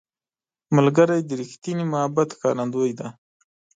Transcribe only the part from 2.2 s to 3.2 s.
ښکارندوی دی